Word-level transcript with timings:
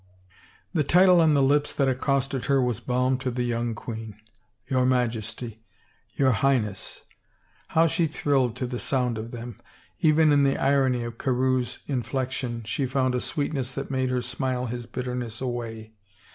The 0.73 0.83
title 0.83 1.21
on 1.21 1.35
the 1.35 1.43
lips 1.43 1.71
that 1.75 1.87
accosted 1.87 2.45
her 2.45 2.59
was 2.59 2.79
balm 2.79 3.19
to 3.19 3.29
the 3.29 3.43
young 3.43 3.75
queen." 3.75 4.15
Your 4.67 4.83
Majesty,"" 4.83 5.61
Your 6.17 6.31
Highness 6.31 7.05
"—how 7.75 7.85
she 7.85 8.07
thrilled 8.07 8.55
to 8.55 8.65
the 8.65 8.79
sound 8.79 9.19
of 9.19 9.29
them! 9.29 9.61
Even 9.99 10.31
in 10.31 10.41
the 10.43 10.57
irony 10.57 11.03
of 11.03 11.19
Carewe's 11.19 11.77
inflection 11.85 12.63
she 12.63 12.87
found 12.87 13.13
a 13.13 13.21
sweetness 13.21 13.75
that 13.75 13.91
made 13.91 14.09
her 14.09 14.23
smile 14.23 14.65
his 14.65 14.87
bitterness 14.87 15.39
away. 15.39 15.93